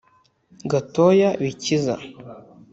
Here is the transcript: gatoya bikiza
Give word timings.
gatoya 0.71 1.29
bikiza 1.43 1.95